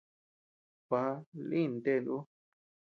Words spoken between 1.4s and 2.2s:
lïn ten ú.